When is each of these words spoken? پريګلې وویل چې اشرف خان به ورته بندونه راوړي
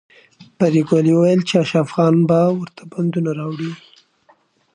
پريګلې 0.57 1.11
وویل 1.15 1.41
چې 1.49 1.55
اشرف 1.63 1.87
خان 1.95 2.15
به 2.29 2.39
ورته 2.59 2.83
بندونه 2.91 3.31
راوړي 3.39 3.71